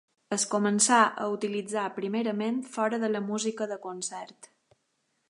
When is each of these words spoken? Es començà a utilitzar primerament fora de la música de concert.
Es 0.35 0.43
començà 0.53 1.01
a 1.25 1.27
utilitzar 1.33 1.83
primerament 1.99 2.59
fora 2.79 3.01
de 3.05 3.13
la 3.17 3.25
música 3.29 3.69
de 3.73 3.81
concert. 3.89 4.51